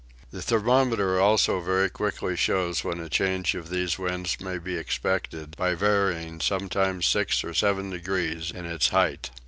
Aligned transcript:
The 0.31 0.41
thermometer 0.41 1.19
also 1.21 1.59
very 1.61 1.87
quickly 1.87 2.35
shows 2.35 2.83
when 2.83 2.99
a 2.99 3.07
change 3.07 3.53
of 3.53 3.69
these 3.69 3.99
winds 3.99 4.41
may 4.41 4.57
be 4.57 4.75
expected 4.75 5.55
by 5.55 5.75
varying 5.75 6.41
sometimes 6.41 7.05
six 7.05 7.43
and 7.43 7.55
seven 7.55 7.91
degrees 7.91 8.49
in 8.49 8.65
its 8.65 8.87
height. 8.87 9.29